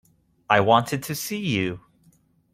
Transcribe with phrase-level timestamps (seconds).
[0.49, 1.81] I wanted to see you.